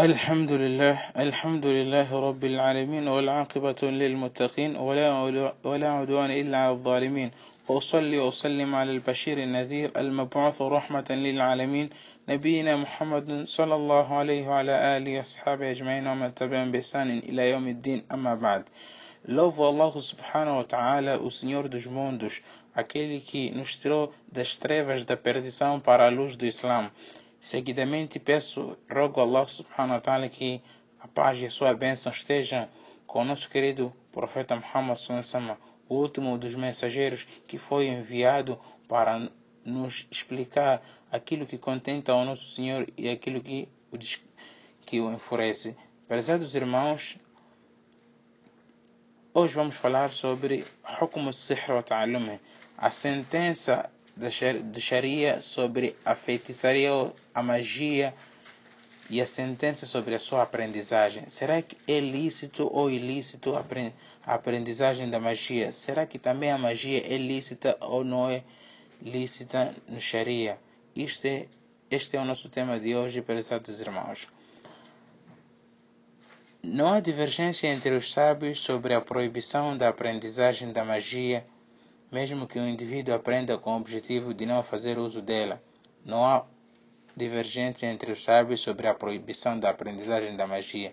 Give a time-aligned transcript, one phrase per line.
[0.00, 5.06] الحمد لله الحمد لله رب العالمين والعاقبة للمتقين ولا
[5.64, 7.30] ولا عدوان إلا على الظالمين.
[7.68, 11.90] وأصلي وأسلم على البشير النذير المبعوث رحمة للعالمين.
[12.28, 18.02] نبينا محمد صلى الله عليه وعلى آله وأصحابه أجمعين ومن تبعهم بإحسان إلى يوم الدين.
[18.12, 18.64] أما بعد
[19.28, 22.40] Louvo Allah subhanahu wa ta'ala, o Senhor dos mundos,
[22.72, 26.88] aquele que nos tirou das trevas da perdição para a luz do Islã.
[27.40, 30.60] Seguidamente peço, rogo a Allah subhanahu wa ta'ala que
[31.00, 32.68] a paz e a sua bênção estejam
[33.06, 35.56] com o nosso querido profeta Muhammad sallallahu
[35.88, 39.30] o último dos mensageiros que foi enviado para
[39.64, 43.98] nos explicar aquilo que contenta ao nosso Senhor e aquilo que o,
[44.84, 45.76] que o enfurece.
[46.06, 47.18] Prezados irmãos,
[49.32, 50.66] hoje vamos falar sobre
[51.00, 51.84] Hukm al-Sihr wa
[52.76, 56.90] a sentença de Sharia sobre a feitiçaria,
[57.32, 58.12] a magia
[59.08, 61.24] e a sentença sobre a sua aprendizagem.
[61.28, 65.70] Será que é lícito ou ilícito a aprendizagem da magia?
[65.70, 68.42] Será que também a magia é lícita ou não é
[69.00, 70.58] lícita no Sharia?
[70.96, 71.46] Este é,
[71.88, 74.26] este é o nosso tema de hoje, prezados irmãos.
[76.60, 81.46] Não há divergência entre os sábios sobre a proibição da aprendizagem da magia
[82.10, 85.62] mesmo que o indivíduo aprenda com o objetivo de não fazer uso dela.
[86.04, 86.44] Não há
[87.16, 90.92] divergência entre os sábios sobre a proibição da aprendizagem da magia.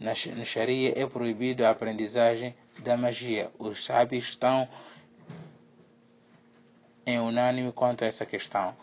[0.00, 3.50] No Sharia é proibido a aprendizagem da magia.
[3.58, 4.68] Os sábios estão
[7.06, 8.76] em unânime quanto a essa questão.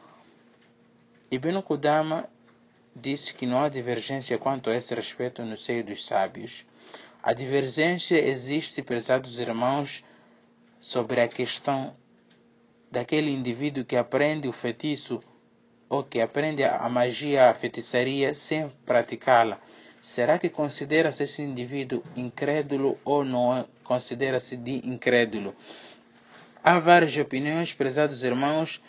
[1.29, 2.29] Ibn Qudama
[2.95, 6.65] disse que não há divergência quanto a esse respeito no seio dos sábios.
[7.21, 10.03] A divergência existe, prezados irmãos,
[10.83, 11.95] sobre a questão
[12.91, 15.23] daquele indivíduo que aprende o feitiço
[15.87, 19.61] ou que aprende a magia, a feitiçaria sem praticá-la.
[20.01, 25.55] Será que considera-se esse indivíduo incrédulo ou não considera-se de incrédulo?
[26.61, 28.81] Há várias opiniões, prezados irmãos,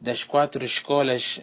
[0.00, 1.40] das quatro escolas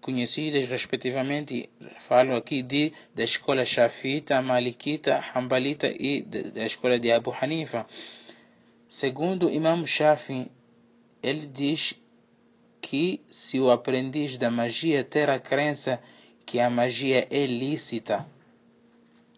[0.00, 7.34] conhecidas, respectivamente, falo aqui de da escola Shafita, Malikita, Hanbalita e da escola de Abu
[7.40, 7.84] Hanifa.
[8.88, 10.48] Segundo Imam Shafi,
[11.20, 11.94] ele diz
[12.80, 16.00] que se o aprendiz da magia ter a crença
[16.46, 18.24] que a magia é lícita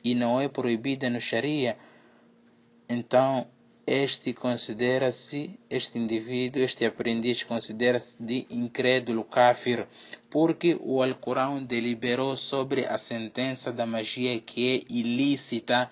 [0.04, 1.78] e não é proibida no Sharia,
[2.90, 3.46] então
[3.86, 9.86] este considera-se, este indivíduo, este aprendiz considera-se de incrédulo kafir,
[10.28, 15.90] porque o Alcorão deliberou sobre a sentença da magia que é ilícita,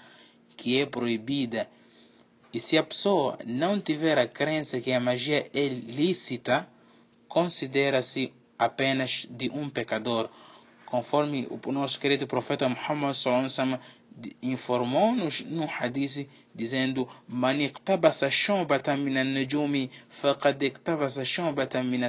[0.59, 1.67] que é proibida
[2.57, 6.67] e se a pessoa não tiver a crença que a magia é lícita,
[7.29, 10.31] considera-se apenas de um pecador,
[10.87, 13.79] conforme o nosso querido profeta Muhammad sallallahu
[14.41, 19.91] informou-nos no hadith dizendo man min an-nujumi
[21.85, 22.01] min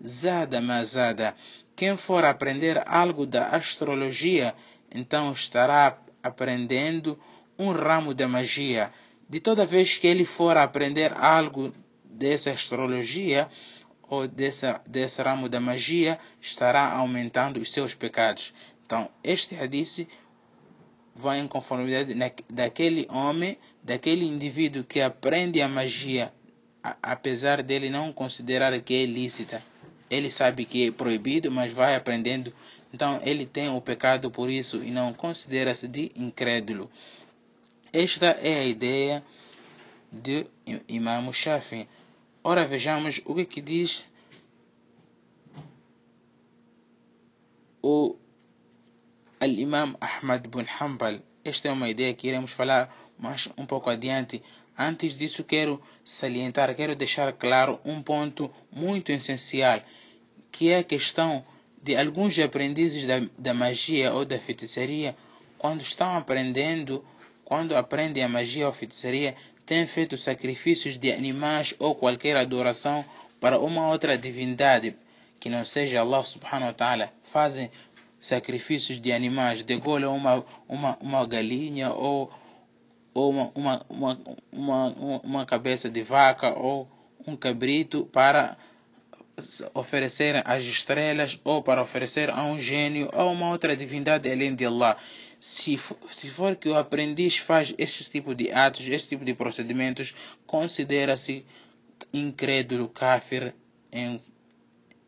[0.00, 1.34] zada ma zada.
[1.74, 4.54] Quem for aprender algo da astrologia
[4.94, 7.18] então estará aprendendo
[7.58, 8.92] um ramo da magia
[9.28, 11.72] de toda vez que ele for aprender algo
[12.04, 13.48] dessa astrologia
[14.08, 18.54] ou dessa, desse ramo da magia, estará aumentando os seus pecados.
[18.84, 20.06] Então, este hadith
[21.14, 22.14] vai em conformidade
[22.48, 26.32] daquele homem, daquele indivíduo que aprende a magia,
[27.02, 29.62] apesar dele não considerar que é lícita.
[30.08, 32.52] Ele sabe que é proibido, mas vai aprendendo.
[32.94, 36.88] Então, ele tem o pecado por isso e não considera-se de incrédulo.
[37.92, 39.24] Esta é a ideia
[40.10, 40.46] de
[40.88, 41.88] Imam Shafi.
[42.42, 44.04] Ora, vejamos o que, que diz
[47.82, 48.16] o
[49.40, 51.20] Al-Imam Ahmad bin Hanbal.
[51.44, 54.42] Esta é uma ideia que iremos falar mais um pouco adiante.
[54.76, 59.80] Antes disso, quero salientar, quero deixar claro um ponto muito essencial,
[60.50, 61.44] que é a questão
[61.82, 65.16] de alguns aprendizes da, da magia ou da feitiçaria,
[65.56, 67.04] quando estão aprendendo
[67.46, 69.34] quando aprendem a magia ou feitiçaria,
[69.64, 73.04] têm feito sacrifícios de animais ou qualquer adoração
[73.40, 74.96] para uma outra divindade
[75.38, 77.12] que não seja Allah subhanahu wa ta'ala.
[77.22, 77.70] Fazem
[78.18, 82.32] sacrifícios de animais, degolham uma, uma, uma galinha ou,
[83.14, 84.18] ou uma, uma, uma,
[84.52, 86.88] uma, uma cabeça de vaca ou
[87.24, 88.56] um cabrito para
[89.72, 94.66] oferecer às estrelas ou para oferecer a um gênio ou uma outra divindade além de
[94.66, 94.96] Allah
[95.40, 99.34] se for, se for que o aprendiz faz esse tipo de atos, esse tipo de
[99.34, 100.14] procedimentos,
[100.46, 101.44] considera-se
[102.12, 103.54] incrédulo, kafir
[103.92, 104.20] em,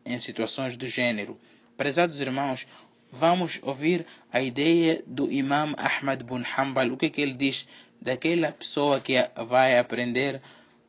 [0.05, 1.39] em situações do gênero.
[1.75, 2.67] Prezados irmãos,
[3.11, 6.91] vamos ouvir a ideia do Imam Ahmad bin Hanbal.
[6.91, 7.67] O que, que ele diz
[8.01, 9.13] daquela pessoa que
[9.47, 10.41] vai aprender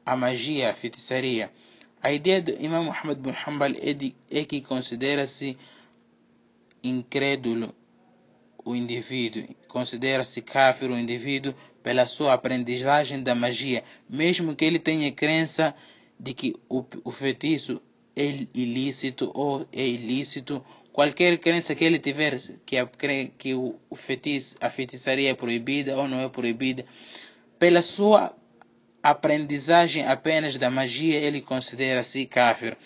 [0.05, 1.51] a magia, a feitiçaria.
[2.03, 5.57] A ideia do Imam Ahmad bin Hanbal é, de, é que considera-se
[6.83, 7.75] incrédulo
[8.65, 15.11] o indivíduo, considera-se kafir o indivíduo pela sua aprendizagem da magia, mesmo que ele tenha
[15.13, 15.75] crença
[16.19, 17.81] de que o, o feitiço
[18.15, 22.37] é ilícito ou é ilícito, qualquer crença que ele tiver
[22.67, 22.87] que, a,
[23.39, 26.85] que o, o feitiço, a feitiçaria é proibida ou não é proibida,
[27.59, 28.35] pela sua
[29.03, 32.77] aprendizagem apenas da magia, ele considera-se kafir.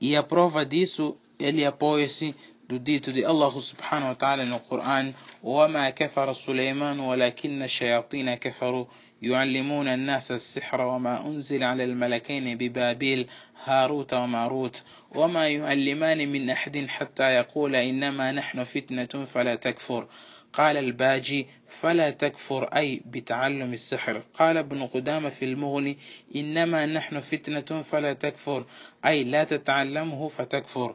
[0.00, 2.34] E a prova disso, ele apoia-se
[2.70, 5.12] Allah subhanahu wa ta'ala no Coran
[5.42, 8.86] وما كفر سليمان ولكن الشياطين كفروا
[9.22, 13.26] يعلمون الناس السحر وما أنزل على الملكين ببابيل
[13.64, 14.82] هاروت وماروت
[15.14, 20.08] وما يعلمان من أحد حتى يقول إنما نحن فتنة فلا تكفر.
[20.52, 24.22] قال الباجي فلا تكفر أي بتعلم السحر.
[24.38, 25.98] قال ابن قدامة في المغني
[26.36, 28.64] إنما نحن فتنة فلا تكفر
[29.06, 30.94] أي لا تتعلمه فتكفر.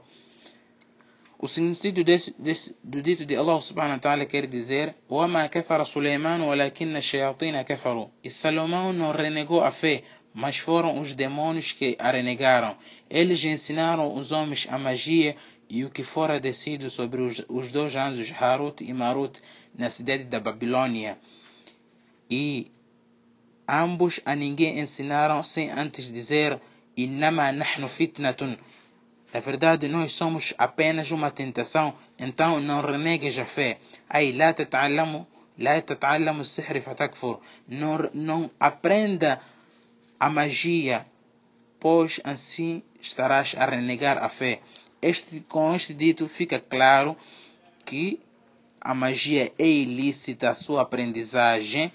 [1.39, 5.85] O sentido desse, desse, do dito de Allah subhanahu wa ta'ala quer dizer وَمَا كَفَرَ
[5.85, 11.97] سُلَيْمَانُ وَلَكِنَّ الشَّيَاطِينَ كَفَرُوا E Salomão não renegou a fé, mas foram os demônios que
[11.99, 12.77] a renegaram.
[13.11, 15.37] Eles ensinaram os homens a magia
[15.69, 19.41] e o que fora descido sobre os, os dois anjos Harut e Marut
[19.77, 21.19] na cidade da Babilônia.
[22.31, 22.71] E
[23.69, 26.61] ambos a ninguém ensinaram sem antes dizer
[26.97, 28.57] Innama nahnu fitnatun
[29.34, 33.78] na verdade, nós somos apenas uma tentação, então não renegues a fé.
[34.10, 35.28] Aí, lá tata'alamu,
[35.58, 37.40] lá tata'alamu sihr fatakfur.
[37.68, 39.40] Não, não aprenda
[40.20, 41.06] a magia,
[41.80, 44.62] pois assim estarás a renegar a fé.
[45.02, 47.16] Este, com este dito fica claro
[47.86, 48.20] que
[48.82, 51.92] a magia é ilícita a sua aprendizagem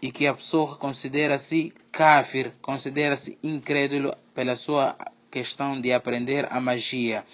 [0.00, 4.96] e que a pessoa considera-se kafir, considera-se incrédulo pela sua
[5.33, 7.25] questão de aprender a magia.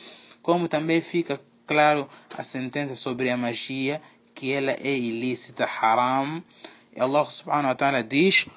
[0.42, 2.08] Como também fica claro
[2.38, 4.02] a sentença sobre a magia,
[4.34, 6.44] que ela é ilícita, haram.
[6.96, 8.48] E Allah subhanahu wa ta'ala diz: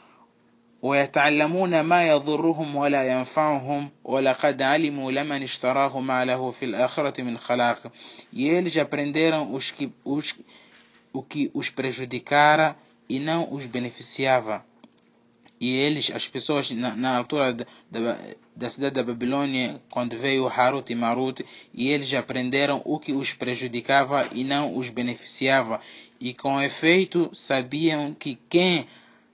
[0.83, 7.93] ويتعلمون ما يضرهم ولا ينفعهم ولقد علموا لمن اشتراه ما له في الآخرة من خلاق
[8.33, 10.35] e eles aprenderam os que, os,
[11.13, 12.77] o que os prejudicara
[13.09, 14.65] e não os beneficiava
[15.64, 18.20] e eles, as pessoas na, na altura da, da,
[18.54, 21.42] da, cidade da Babilônia, quando veio Harut e Marut,
[21.74, 25.80] e eles aprenderam o que os prejudicava e não os beneficiava,
[26.20, 28.86] e com efeito sabiam que quem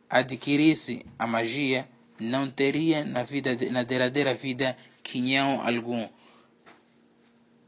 [0.07, 1.89] adquirisse a magia
[2.19, 6.07] não teria na vida na derradeira vida quinhão algum.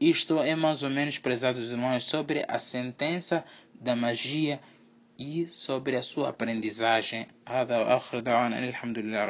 [0.00, 3.44] Isto é mais ou menos, prezados irmãos, sobre a sentença
[3.74, 4.60] da magia
[5.22, 7.26] e sobre a sua aprendizagem.
[7.48, 9.20] هذا وآخر دعوانا الحمد لله